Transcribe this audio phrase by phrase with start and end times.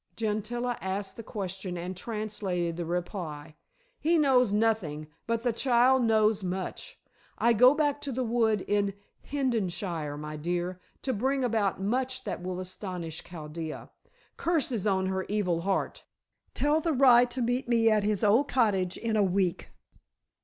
[0.15, 3.55] Gentilla asked the question and translated the reply.
[3.99, 6.99] "He knows nothing, but the child knows much.
[7.37, 8.95] I go back to the wood in
[9.31, 13.91] Hengishire, my dear, to bring about much that will astonish Chaldea
[14.37, 16.03] curses on her evil heart.
[16.55, 19.69] Tell the rye to meet me at his old cottage in a week.